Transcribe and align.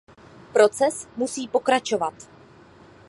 Proces 0.53 1.07
musí 1.15 1.47
pokračovat. 1.47 2.27